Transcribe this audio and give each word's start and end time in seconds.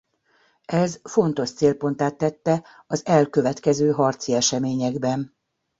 Ez 0.65 0.99
fontos 1.03 1.51
célponttá 1.53 2.09
tette 2.09 2.63
az 2.87 3.05
elkövetkező 3.05 3.91
harci 3.91 4.33
eseményekben. 4.33 5.35